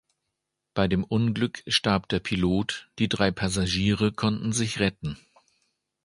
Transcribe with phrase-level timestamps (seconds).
[0.73, 5.15] Bei dem Unglück starb der Pilot, die drei Passagiere konnten sich retten.